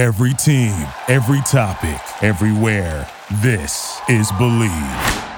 [0.00, 0.72] Every team,
[1.08, 3.06] every topic, everywhere.
[3.42, 5.28] This is Bleav.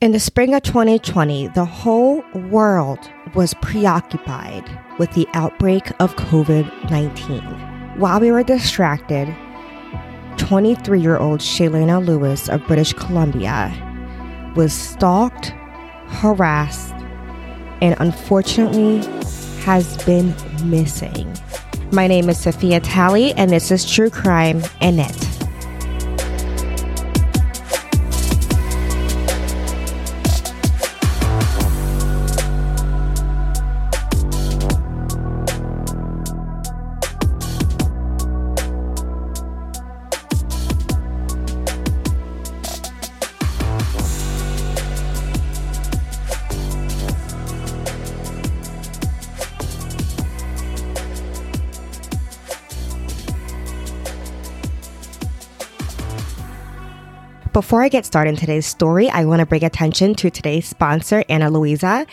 [0.00, 2.98] In the spring of 2020, the whole world
[3.34, 4.64] was preoccupied
[4.98, 7.42] with the outbreak of COVID 19.
[8.00, 9.28] While we were distracted,
[10.38, 13.70] 23 year old Shaylanna Lewis of British Columbia
[14.56, 15.48] was stalked,
[16.06, 16.94] harassed,
[17.82, 19.00] and unfortunately
[19.64, 20.34] has been
[20.64, 21.30] missing.
[21.90, 25.27] My name is Sophia Talley, and this is True Crime in It.
[57.58, 61.24] Before I get started in today's story, I want to bring attention to today's sponsor,
[61.28, 62.06] Ana Luisa.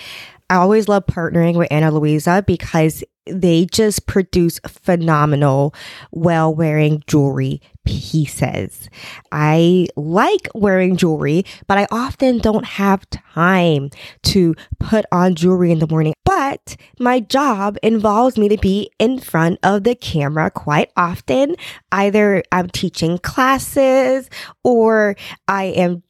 [0.49, 5.73] I always love partnering with Ana Luisa because they just produce phenomenal,
[6.11, 8.87] well wearing jewelry pieces.
[9.31, 13.89] I like wearing jewelry, but I often don't have time
[14.23, 16.13] to put on jewelry in the morning.
[16.23, 21.55] But my job involves me to be in front of the camera quite often.
[21.91, 24.29] Either I'm teaching classes
[24.63, 25.15] or
[25.47, 26.03] I am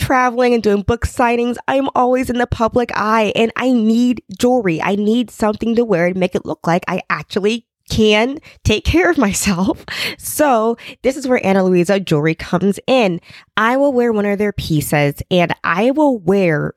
[0.00, 4.80] traveling and doing book signings, I'm always in the public eye and I need jewelry.
[4.82, 9.10] I need something to wear and make it look like I actually can take care
[9.10, 9.84] of myself.
[10.18, 13.20] So this is where Ana Luisa jewelry comes in.
[13.56, 16.72] I will wear one of their pieces and I will wear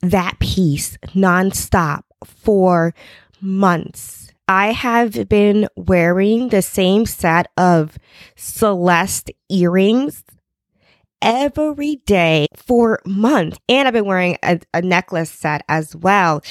[0.00, 2.92] that piece nonstop for
[3.40, 4.32] months.
[4.46, 7.96] I have been wearing the same set of
[8.36, 10.24] Celeste earrings
[11.22, 13.58] every day for months.
[13.68, 16.42] And I've been wearing a, a necklace set as well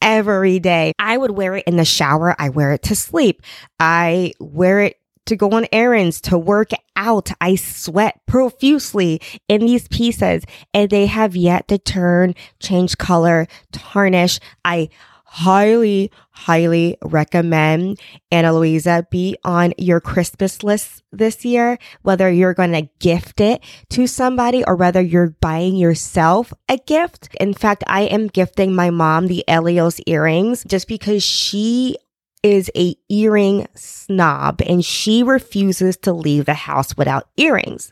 [0.00, 0.92] every day.
[0.98, 2.34] I would wear it in the shower.
[2.38, 3.42] I wear it to sleep.
[3.78, 7.30] I wear it to go on errands, to work out.
[7.40, 10.44] I sweat profusely in these pieces
[10.74, 14.40] and they have yet to turn, change color, tarnish.
[14.64, 14.88] I
[15.32, 17.98] highly, highly recommend
[18.30, 23.64] Ana Luisa be on your Christmas list this year, whether you're going to gift it
[23.88, 27.34] to somebody or whether you're buying yourself a gift.
[27.40, 31.96] In fact, I am gifting my mom the Elios earrings just because she
[32.42, 37.90] is a earring snob and she refuses to leave the house without earrings.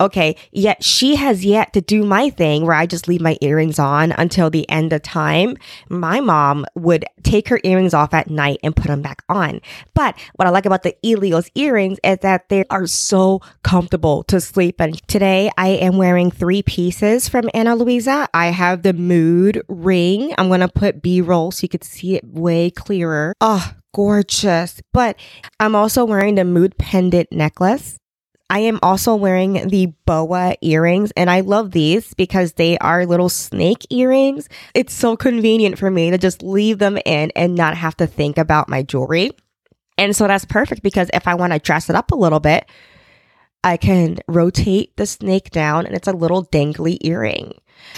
[0.00, 0.36] Okay.
[0.50, 4.12] Yet she has yet to do my thing where I just leave my earrings on
[4.12, 5.56] until the end of time.
[5.90, 9.60] My mom would take her earrings off at night and put them back on.
[9.94, 14.40] But what I like about the Elios earrings is that they are so comfortable to
[14.40, 14.94] sleep in.
[15.06, 18.28] Today I am wearing three pieces from Ana Luisa.
[18.32, 20.34] I have the mood ring.
[20.38, 23.34] I'm going to put B roll so you could see it way clearer.
[23.40, 24.80] Oh, gorgeous.
[24.92, 25.16] But
[25.58, 27.99] I'm also wearing the mood pendant necklace.
[28.50, 33.28] I am also wearing the boa earrings and I love these because they are little
[33.28, 34.48] snake earrings.
[34.74, 38.38] It's so convenient for me to just leave them in and not have to think
[38.38, 39.30] about my jewelry.
[39.96, 42.68] And so that's perfect because if I want to dress it up a little bit,
[43.62, 47.54] I can rotate the snake down and it's a little dangly earring.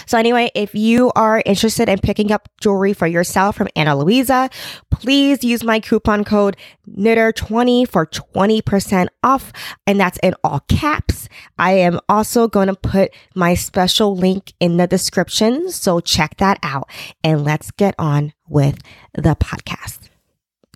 [0.06, 4.50] So anyway, if you are interested in picking up jewelry for yourself from Ana Luisa,
[4.90, 6.56] please use my coupon code
[6.88, 9.52] KNITTER20 for 20% off.
[9.86, 11.28] And that's in all caps.
[11.58, 15.70] I am also going to put my special link in the description.
[15.70, 16.88] So check that out
[17.22, 18.78] and let's get on with
[19.14, 20.01] the podcast.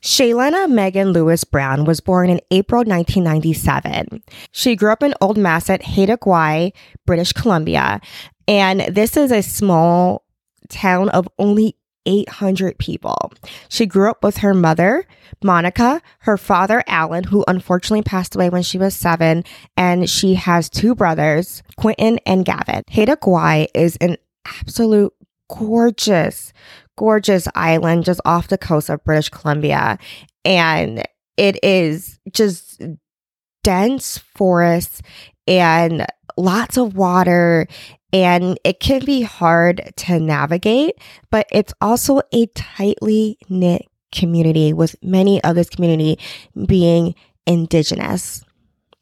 [0.07, 4.23] Shaylanna Megan Lewis Brown was born in April 1997.
[4.53, 6.73] She grew up in Old Masset, Haida Gwaii,
[7.07, 8.01] British Columbia,
[8.47, 10.25] and this is a small
[10.69, 13.33] town of only 800 people.
[13.69, 15.09] She grew up with her mother,
[15.43, 19.43] Monica, her father, Alan, who unfortunately passed away when she was seven,
[19.77, 22.85] and she has two brothers, Quentin and Gavin.
[22.89, 25.13] Haida Gwaii is an absolute
[25.49, 26.53] gorgeous,
[26.97, 29.99] gorgeous island just off the coast of British Columbia.
[30.45, 31.05] And
[31.37, 32.83] it is just
[33.63, 35.03] dense forests
[35.47, 36.07] and
[36.37, 37.67] lots of water
[38.13, 40.95] and it can be hard to navigate,
[41.31, 43.83] but it's also a tightly knit
[44.13, 46.19] community with many of this community
[46.67, 47.15] being
[47.47, 48.45] indigenous.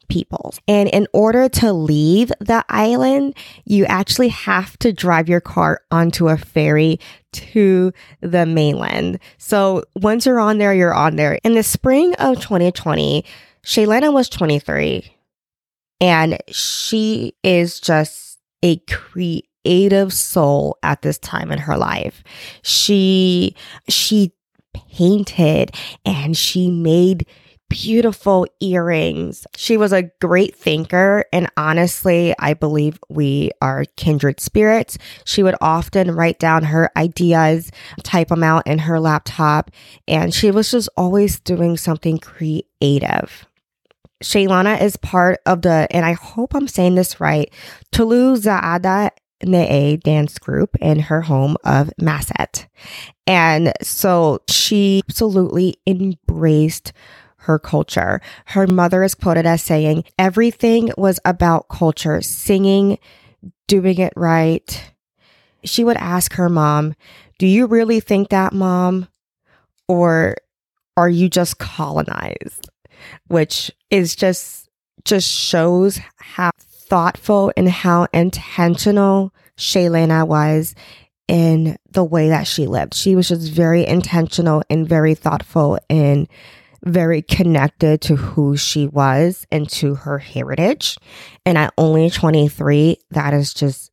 [0.07, 0.59] Peoples.
[0.67, 3.35] And in order to leave the island,
[3.65, 6.99] you actually have to drive your car onto a ferry
[7.33, 7.91] to
[8.21, 9.19] the mainland.
[9.37, 11.39] So once you're on there, you're on there.
[11.43, 13.25] In the spring of 2020,
[13.63, 15.11] Shaylanna was 23
[15.99, 22.23] and she is just a creative soul at this time in her life.
[22.61, 23.55] She
[23.87, 24.33] she
[24.73, 25.71] painted
[26.05, 27.25] and she made
[27.69, 29.45] beautiful earrings.
[29.55, 34.97] She was a great thinker, and honestly, I believe we are kindred spirits.
[35.25, 37.71] She would often write down her ideas,
[38.03, 39.71] type them out in her laptop,
[40.07, 43.47] and she was just always doing something creative.
[44.23, 47.51] Shaylanna is part of the, and I hope I'm saying this right,
[47.91, 49.09] Tulu Zaada
[49.43, 52.67] Ne'e dance group in her home of Masset.
[53.27, 56.93] And so she absolutely embraced
[57.45, 58.21] her culture.
[58.45, 62.97] Her mother is quoted as saying, everything was about culture, singing,
[63.67, 64.91] doing it right.
[65.63, 66.95] She would ask her mom,
[67.39, 69.07] Do you really think that, mom?
[69.87, 70.35] Or
[70.97, 72.69] are you just colonized?
[73.27, 74.69] Which is just,
[75.03, 80.75] just shows how thoughtful and how intentional Shaylanna was
[81.27, 82.93] in the way that she lived.
[82.93, 86.27] She was just very intentional and very thoughtful in
[86.85, 90.97] very connected to who she was and to her heritage.
[91.45, 93.91] And at only 23, that is just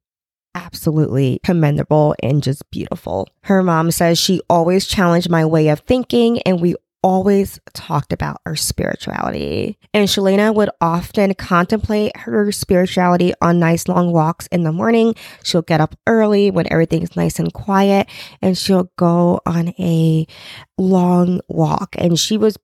[0.55, 3.29] absolutely commendable and just beautiful.
[3.45, 8.41] Her mom says she always challenged my way of thinking and we always talked about
[8.47, 9.77] our spirituality.
[9.93, 15.15] And Shaylanna would often contemplate her spirituality on nice long walks in the morning.
[15.43, 18.09] She'll get up early when everything's nice and quiet
[18.41, 20.27] and she'll go on a
[20.79, 21.97] long walk.
[21.99, 22.57] And she was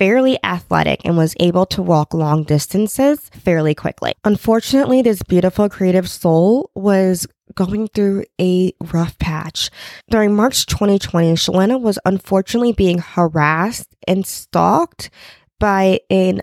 [0.00, 4.14] fairly athletic and was able to walk long distances fairly quickly.
[4.24, 9.68] Unfortunately, this beautiful creative soul was going through a rough patch.
[10.08, 15.10] During March 2020, Shaylanna was unfortunately being harassed and stalked
[15.58, 16.40] by an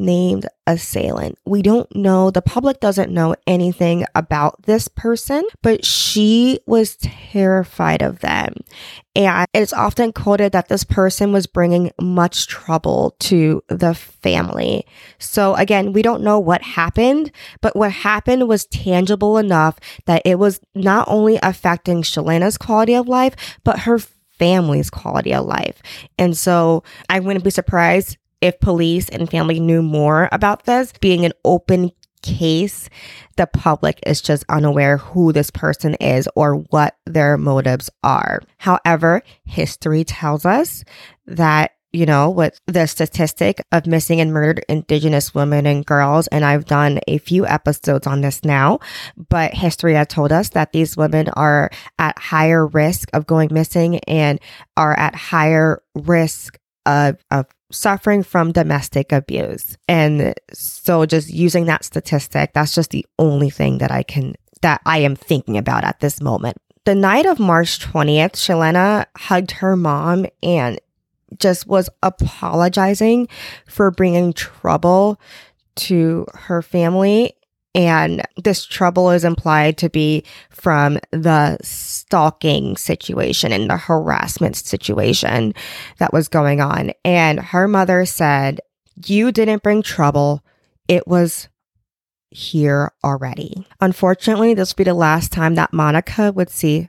[0.00, 1.38] unnamed assailant.
[1.44, 8.02] We don't know, the public doesn't know anything about this person, but she was terrified
[8.02, 8.54] of them.
[9.14, 14.86] And it's often quoted that this person was bringing much trouble to the family.
[15.18, 20.38] So again, we don't know what happened, but what happened was tangible enough that it
[20.38, 23.98] was not only affecting Shaylanna's quality of life, but her
[24.40, 25.82] family's quality of life.
[26.18, 31.24] And so I wouldn't be surprised if police and family knew more about this, being
[31.24, 31.92] an open
[32.22, 32.88] case,
[33.36, 38.42] the public is just unaware who this person is or what their motives are.
[38.58, 40.84] However, history tells us
[41.26, 46.28] that you know, with the statistic of missing and murdered Indigenous women and girls.
[46.28, 48.78] And I've done a few episodes on this now,
[49.28, 53.98] but history has told us that these women are at higher risk of going missing
[54.00, 54.38] and
[54.76, 59.76] are at higher risk of, of suffering from domestic abuse.
[59.88, 64.80] And so just using that statistic, that's just the only thing that I can, that
[64.84, 66.56] I am thinking about at this moment.
[66.84, 70.80] The night of March 20th, Shaylanna hugged her mom and
[71.38, 73.28] just was apologizing
[73.66, 75.20] for bringing trouble
[75.76, 77.34] to her family
[77.74, 85.54] and this trouble is implied to be from the stalking situation and the harassment situation
[85.98, 86.92] that was going on.
[87.04, 88.60] And her mother said,
[89.06, 90.44] You didn't bring trouble.
[90.88, 91.48] It was
[92.30, 93.66] here already.
[93.80, 96.88] Unfortunately, this would be the last time that Monica would see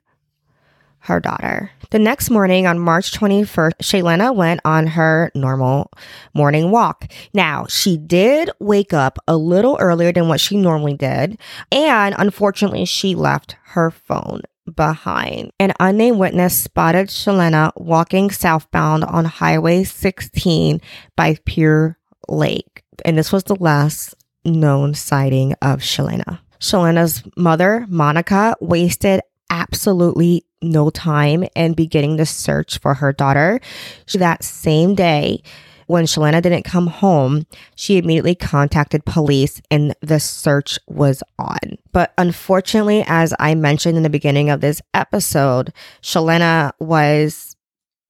[1.01, 1.72] her daughter.
[1.89, 5.91] The next morning on March 21st, Shaylanna went on her normal
[6.34, 7.12] morning walk.
[7.34, 11.38] Now, she did wake up a little earlier than what she normally did,
[11.72, 14.41] and unfortunately, she left her phone
[14.75, 15.51] behind.
[15.60, 20.79] An unnamed witness spotted Shaylanna walking southbound on Highway 16
[21.17, 21.98] by Pure
[22.29, 24.15] Lake, and this was the last
[24.46, 26.39] known sighting of Shaylanna.
[26.60, 33.60] Shaylanna's mother, Monica, wasted absolutely no time in beginning the search for her daughter.
[34.13, 35.43] That same day,
[35.88, 41.77] when Shaylanna didn't come home, she immediately contacted police and the search was on.
[41.91, 47.58] But unfortunately, as I mentioned in the beginning of this episode, Shaylanna was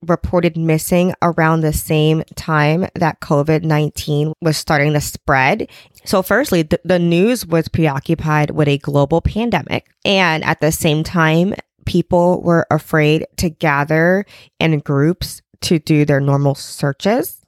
[0.08, 5.70] reported missing around the same time that COVID 19 was starting to spread.
[6.05, 9.88] So, firstly, th- the news was preoccupied with a global pandemic.
[10.03, 11.53] And at the same time,
[11.86, 14.25] people were afraid to gather
[14.60, 17.40] in groups to do their normal searches.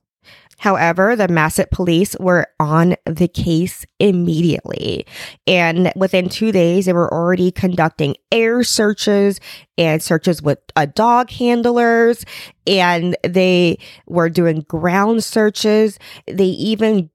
[0.64, 5.06] However, the Masset police were on the case immediately.
[5.46, 9.42] And within two days, they were already conducting air searches
[9.78, 12.24] and searches with uh, dog handlers.
[12.66, 13.78] And they
[14.08, 16.00] were doing ground searches.
[16.28, 17.10] They even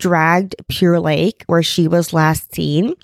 [0.00, 2.94] dragged Pure Lake, where she was last seen.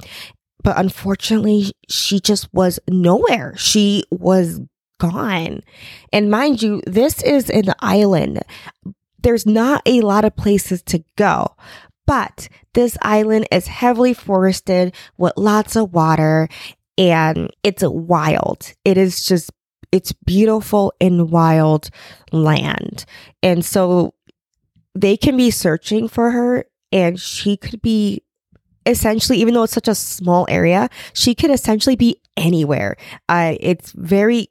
[0.64, 3.54] But unfortunately, she just was nowhere.
[3.56, 4.60] She was
[4.98, 5.60] gone.
[6.12, 8.42] And mind you, this is an island.
[9.24, 11.56] There's not a lot of places to go.
[12.06, 16.48] But this island is heavily forested with lots of water
[16.98, 18.72] and it's wild.
[18.84, 19.50] It is just,
[19.90, 21.88] it's beautiful and wild
[22.30, 23.06] land.
[23.42, 24.14] And so
[24.94, 28.22] they can be searching for her and she could be
[28.84, 32.96] essentially, even though it's such a small area, she could essentially be anywhere.
[33.30, 34.48] Uh, it's very,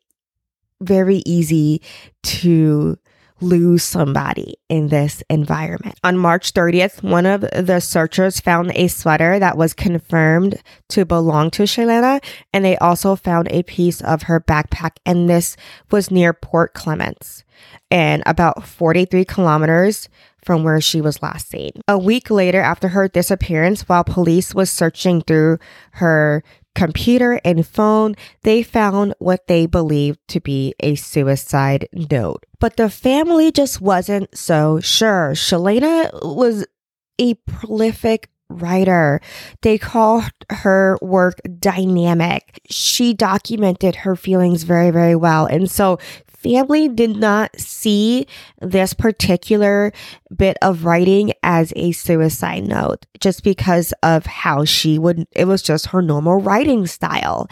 [0.81, 1.81] very easy
[2.23, 2.97] to
[3.43, 5.99] lose somebody in this environment.
[6.03, 11.51] On March 30th, one of the searchers found a sweater that was confirmed to belong
[11.51, 12.23] to Shaylanna,
[12.53, 15.55] and they also found a piece of her backpack, and this
[15.91, 17.43] was near Port Clements
[17.91, 20.09] and about 43 kilometers
[20.43, 21.71] from where she was last seen.
[21.87, 25.57] A week later, after her disappearance, while police was searching through
[25.91, 26.43] her
[26.75, 32.45] computer and phone, they found what they believed to be a suicide note.
[32.59, 35.31] But the family just wasn't so sure.
[35.33, 36.65] Shaylanna was
[37.19, 39.21] a prolific writer.
[39.61, 42.61] They called her work dynamic.
[42.69, 45.45] She documented her feelings very, very well.
[45.45, 45.99] And so
[46.43, 48.27] family did not see
[48.61, 49.91] this particular
[50.35, 55.61] bit of writing as a suicide note just because of how she would, it was
[55.61, 57.47] just her normal writing style.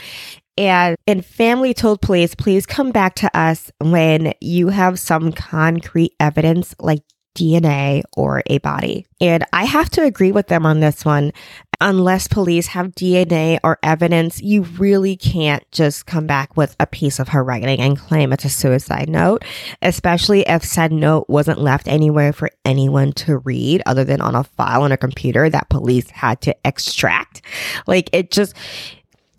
[0.57, 6.13] And, and family told police, please come back to us when you have some concrete
[6.19, 7.01] evidence like
[7.35, 9.05] DNA or a body.
[9.19, 11.31] And I have to agree with them on this one.
[11.79, 17.17] Unless police have DNA or evidence, you really can't just come back with a piece
[17.17, 19.43] of her writing and claim it's a suicide note,
[19.81, 24.43] especially if said note wasn't left anywhere for anyone to read other than on a
[24.43, 27.41] file on a computer that police had to extract.
[27.87, 28.55] Like it just,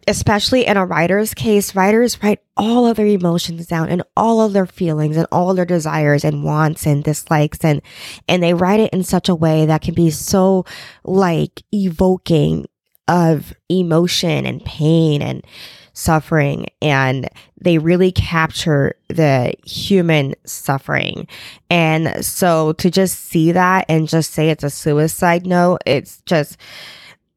[0.08, 4.52] especially in a writer's case, writers write all of their emotions down and all of
[4.52, 7.80] their feelings and all their desires and wants and dislikes and
[8.28, 10.64] and they write it in such a way that can be so
[11.04, 12.66] like evoking
[13.08, 15.44] of emotion and pain and
[15.94, 17.28] suffering and
[17.60, 21.28] they really capture the human suffering.
[21.70, 26.56] And so to just see that and just say it's a suicide note, it's just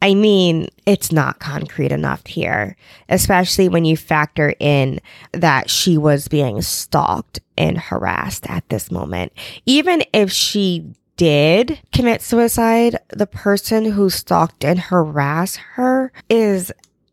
[0.01, 2.75] I mean, it's not concrete enough here,
[3.09, 4.99] especially when you factor in
[5.31, 9.31] that she was being stalked and harassed at this moment.
[9.65, 16.71] Even if she did commit suicide, the person who stalked and harassed her is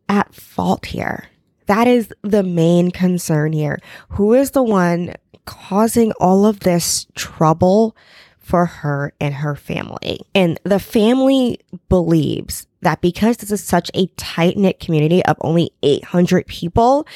[0.09, 1.29] at fault here.
[1.67, 3.79] That is the main concern here.
[4.09, 5.13] Who is the one
[5.45, 7.95] causing all of this trouble
[8.43, 10.19] for her and her family?
[10.35, 11.59] And the family
[11.89, 17.07] believes that because this is such a tight knit community of only 800 people,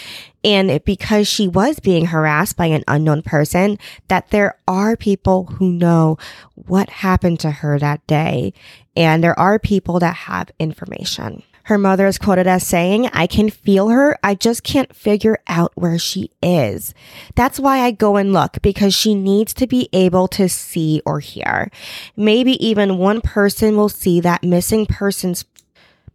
[0.43, 5.69] and because she was being harassed by an unknown person, that there are people who
[5.69, 6.17] know
[6.55, 8.53] what happened to her that day.
[8.95, 11.43] And there are people that have information.
[11.67, 14.17] Her mother is quoted as saying, I can feel her.
[14.23, 16.93] I just can't figure out where she is.
[17.35, 21.19] That's why I go and look because she needs to be able to see or
[21.19, 21.69] hear.
[22.15, 25.43] Maybe even one person will see that missing person's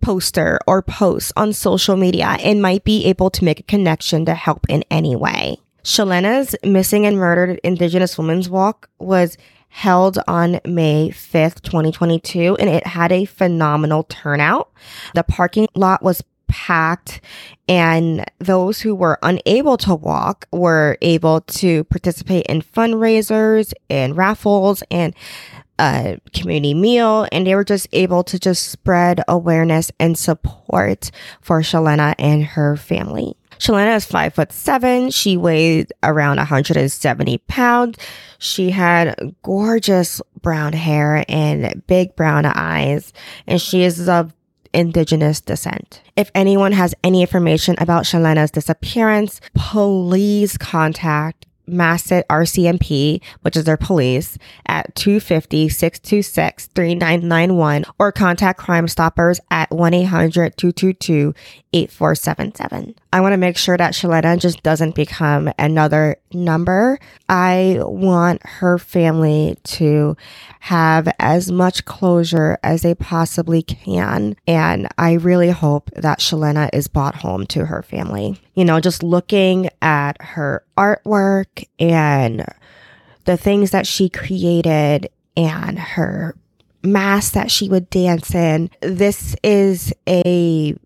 [0.00, 4.34] poster or post on social media and might be able to make a connection to
[4.34, 5.58] help in any way.
[5.84, 9.36] Shaylanna's Missing and Murdered Indigenous Women's Walk was
[9.72, 14.70] held on May 5th, 2022, and it had a phenomenal turnout.
[15.14, 17.22] The parking lot was packed
[17.66, 24.82] and those who were unable to walk were able to participate in fundraisers and raffles
[24.90, 25.14] and
[25.78, 31.10] a community meal and they were just able to just spread awareness and support
[31.40, 33.34] for Shaylanna and her family.
[33.62, 35.12] Shaylanna is five foot seven.
[35.12, 37.96] She weighed around 170 pounds.
[38.40, 43.12] She had gorgeous brown hair and big brown eyes,
[43.46, 44.34] and she is of
[44.74, 46.02] indigenous descent.
[46.16, 53.76] If anyone has any information about Shaylanna's disappearance, please contact Masset RCMP, which is their
[53.76, 61.32] police, at 250 626 3991 or contact Crime Stoppers at 1 800 222
[61.72, 62.96] 8477.
[63.14, 66.98] I want to make sure that Shaylanna just doesn't become another number.
[67.28, 70.16] I want her family to
[70.60, 74.36] have as much closure as they possibly can.
[74.46, 78.40] And I really hope that Shaylanna is brought home to her family.
[78.54, 82.46] You know, just looking at her artwork and
[83.26, 86.34] the things that she created and her
[86.82, 88.70] mass that she would dance in.
[88.80, 90.76] This is a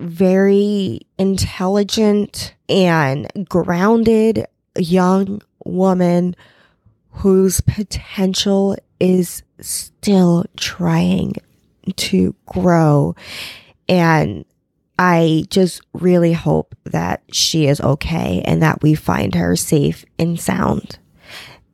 [0.00, 6.34] very intelligent and grounded young woman
[7.10, 11.34] whose potential is still trying
[11.96, 13.14] to grow.
[13.88, 14.44] And
[14.98, 20.38] I just really hope that she is okay and that we find her safe and
[20.38, 20.98] sound.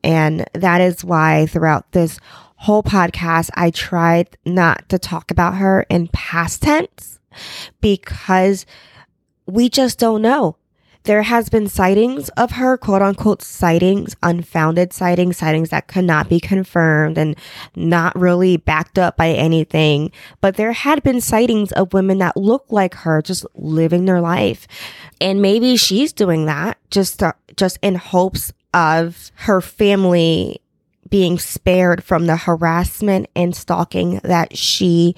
[0.02, 2.18] And that is why throughout this
[2.56, 7.18] whole podcast, I tried not to talk about her in past tense
[7.80, 8.66] because
[9.46, 10.56] we just don't know.
[11.06, 16.28] There has been sightings of her, quote unquote sightings, unfounded sightings, sightings that could not
[16.28, 17.36] be confirmed and
[17.76, 20.10] not really backed up by anything.
[20.40, 24.66] But there had been sightings of women that look like her just living their life.
[25.20, 30.60] And maybe she's doing that just, to, just in hopes of her family
[31.08, 35.14] being spared from the harassment and stalking that she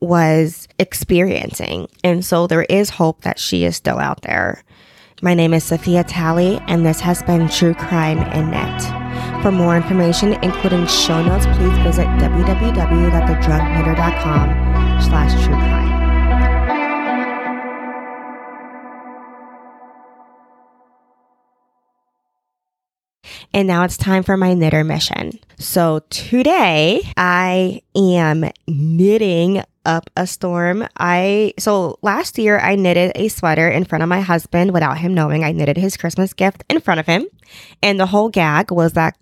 [0.00, 1.88] was experiencing.
[2.02, 4.64] And so there is hope that she is still out there.
[5.22, 9.42] My name is Sophia Talley, and this has been True Crime in Net.
[9.42, 15.79] For more information, including show notes, please visit www.thedrunkknitter.com slash true crime.
[23.52, 25.38] And now it's time for my knitter mission.
[25.58, 30.86] So today I am knitting up a storm.
[30.98, 35.14] I so last year I knitted a sweater in front of my husband without him
[35.14, 35.42] knowing.
[35.42, 37.26] I knitted his Christmas gift in front of him.
[37.82, 39.16] And the whole gag was that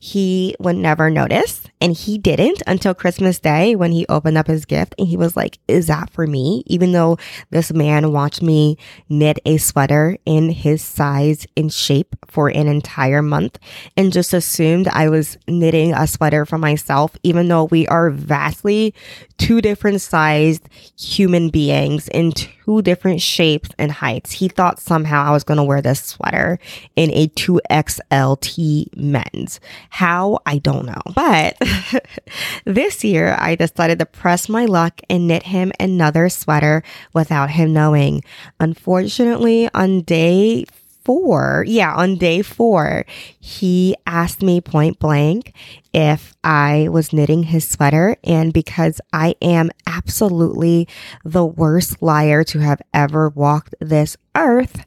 [0.00, 1.63] he would never notice.
[1.80, 5.36] And he didn't until Christmas Day when he opened up his gift and he was
[5.36, 6.62] like, Is that for me?
[6.66, 7.18] Even though
[7.50, 8.78] this man watched me
[9.08, 13.58] knit a sweater in his size and shape for an entire month
[13.96, 18.94] and just assumed I was knitting a sweater for myself, even though we are vastly
[19.38, 24.32] two different sized human beings in two different shapes and heights.
[24.32, 26.58] He thought somehow I was going to wear this sweater
[26.96, 29.60] in a 2XLT men's.
[29.90, 30.38] How?
[30.46, 31.02] I don't know.
[31.14, 31.56] But
[32.64, 37.72] this year, I decided to press my luck and knit him another sweater without him
[37.72, 38.22] knowing.
[38.60, 40.64] Unfortunately, on day
[41.04, 43.04] four, yeah, on day four,
[43.38, 45.54] he asked me point blank
[45.92, 48.16] if I was knitting his sweater.
[48.24, 50.88] And because I am absolutely
[51.24, 54.84] the worst liar to have ever walked this earth,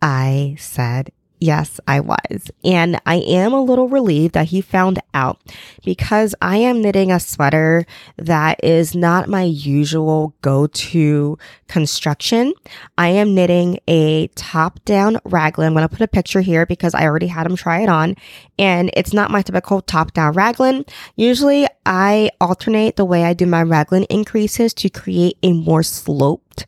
[0.00, 2.50] I said Yes, I was.
[2.64, 5.38] And I am a little relieved that he found out
[5.84, 7.84] because I am knitting a sweater
[8.16, 12.54] that is not my usual go to construction.
[12.96, 15.68] I am knitting a top down raglan.
[15.68, 18.16] I'm going to put a picture here because I already had him try it on
[18.58, 20.86] and it's not my typical top down raglan.
[21.16, 26.66] Usually I alternate the way I do my raglan increases to create a more sloped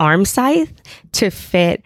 [0.00, 0.70] armscye
[1.12, 1.82] to fit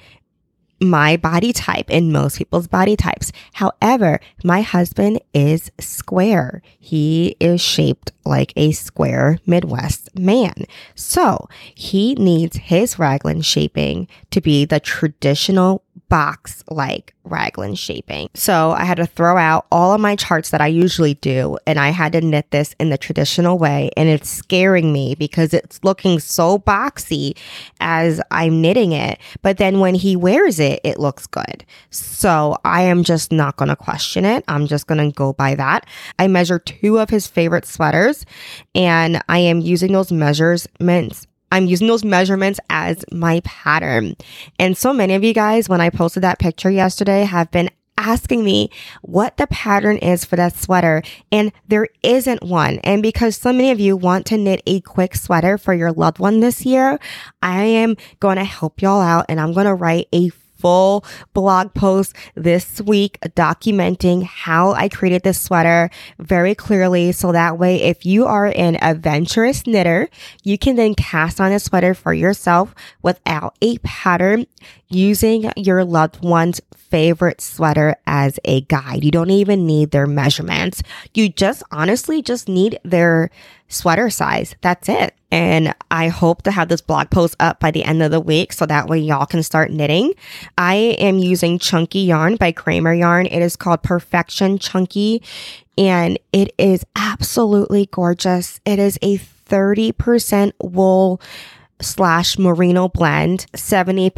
[0.82, 3.32] my body type and most people's body types.
[3.54, 6.62] However, my husband is square.
[6.78, 10.64] He is shaped like a square Midwest man.
[10.94, 15.82] So he needs his raglan shaping to be the traditional
[16.12, 18.29] box like raglan shaping.
[18.35, 21.79] So I had to throw out all of my charts that I usually do and
[21.79, 25.83] I had to knit this in the traditional way and it's scaring me because it's
[25.83, 27.35] looking so boxy
[27.81, 29.20] as I'm knitting it.
[29.40, 31.64] But then when he wears it, it looks good.
[31.88, 34.44] So I am just not going to question it.
[34.48, 35.87] I'm just going to go by that.
[36.18, 38.27] I measure two of his favorite sweaters
[38.75, 44.16] and I am using those measurements I'm using those measurements as my pattern.
[44.58, 48.42] And so many of you guys, when I posted that picture yesterday, have been asking
[48.42, 48.70] me
[49.02, 52.78] what the pattern is for that sweater and there isn't one.
[52.78, 56.18] And because so many of you want to knit a quick sweater for your loved
[56.18, 56.98] one this year,
[57.42, 60.30] I am going to help y'all out and I'm going to write a
[60.62, 67.11] full blog post this week documenting how I created this sweater very clearly.
[67.11, 70.09] So that way, if you are an adventurous knitter,
[70.44, 74.46] you can then cast on a sweater for yourself without a pattern
[74.88, 79.03] using your loved one's favorite sweater as a guide.
[79.03, 80.83] You don't even need their measurements.
[81.14, 83.31] You just honestly just need their
[83.72, 84.54] sweater size.
[84.61, 85.14] That's it.
[85.30, 88.52] And I hope to have this blog post up by the end of the week
[88.52, 90.12] so that way y'all can start knitting.
[90.58, 93.26] I am using Chunky Yarn by Kraemer Yarn.
[93.26, 95.22] It is called Perfection Chunky
[95.78, 98.61] and it is absolutely gorgeous.
[98.66, 101.20] It is a 30% wool
[101.82, 104.12] slash merino blend, 70%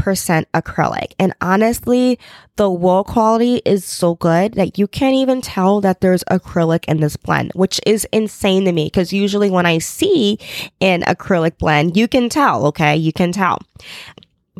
[0.55, 1.15] acrylic.
[1.19, 2.19] And honestly,
[2.57, 7.01] the wool quality is so good that you can't even tell that there's acrylic in
[7.01, 10.39] this blend, which is insane to me because usually when I see
[10.81, 12.97] an acrylic blend, you can tell, okay?
[12.97, 13.59] You can tell.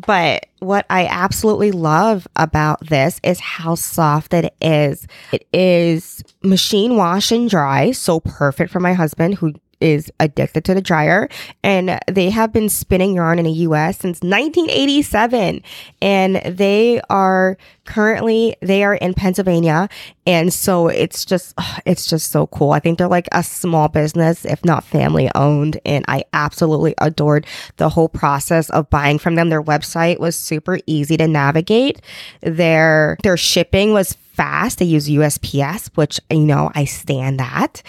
[0.05, 5.07] But what I absolutely love about this is how soft it is.
[5.31, 10.73] It is machine wash and dry, so perfect for my husband who is addicted to
[10.73, 11.29] the dryer
[11.63, 15.61] and they have been spinning yarn in the US since 1987
[16.01, 19.87] and they are currently they are in Pennsylvania
[20.25, 21.53] and so it's just
[21.85, 22.71] it's just so cool.
[22.71, 27.45] I think they're like a small business if not family owned and I absolutely adored
[27.77, 29.49] the whole process of buying from them.
[29.49, 32.01] Their website was super easy to navigate.
[32.41, 34.79] Their their shipping was fast.
[34.79, 37.81] They use USPS, which you know I stand that.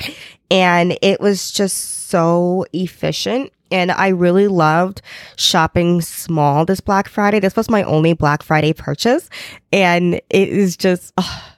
[0.50, 3.52] And it was just so efficient.
[3.70, 5.02] And I really loved
[5.34, 7.40] shopping small this Black Friday.
[7.40, 9.28] This was my only Black Friday purchase.
[9.72, 11.54] And it is just, oh.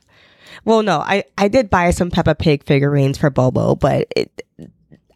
[0.65, 4.43] well, no, I, I did buy some Peppa Pig figurines for Bobo, but it,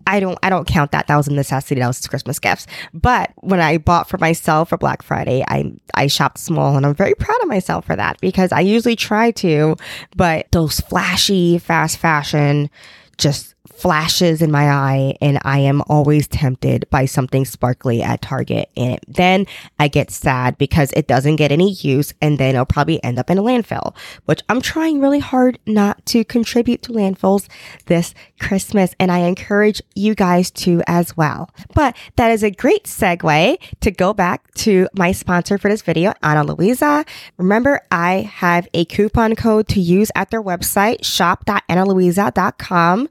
[0.07, 1.07] I don't I don't count that.
[1.07, 1.81] That was a necessity.
[1.81, 2.67] That was Christmas gifts.
[2.93, 6.95] But when I bought for myself for Black Friday, I I shopped small and I'm
[6.95, 9.77] very proud of myself for that because I usually try to,
[10.17, 12.71] but those flashy fast fashion
[13.19, 18.69] just flashes in my eye and I am always tempted by something sparkly at Target.
[18.77, 19.47] And then
[19.79, 23.31] I get sad because it doesn't get any use and then it'll probably end up
[23.31, 23.95] in a landfill,
[24.25, 27.49] which I'm trying really hard not to contribute to landfills
[27.87, 28.95] this Christmas.
[28.99, 31.51] And I encourage you guys to as well.
[31.75, 36.15] But that is a great segue to go back to my sponsor for this video,
[36.23, 37.05] Ana Luisa.
[37.37, 43.09] Remember, I have a coupon code to use at their website, shop.analuisa.com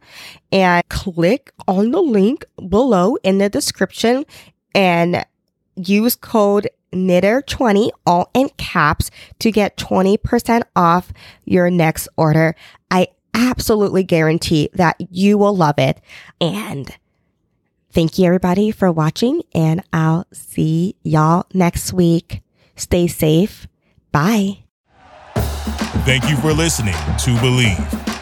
[0.52, 4.26] and click on the link below in the description
[4.74, 5.26] and
[5.76, 9.10] use code knitter20 all in caps
[9.40, 11.12] to get 20% off
[11.46, 12.56] your next order.
[12.90, 16.02] I absolutely guarantee that you will love it.
[16.40, 16.94] And
[17.92, 22.42] thank you everybody for watching and I'll see y'all next week.
[22.76, 23.68] Stay safe.
[24.12, 24.60] Bye.
[26.04, 28.21] Thank you for listening to Bleav.